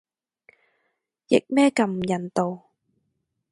[1.27, 2.65] 譯咩咁唔人道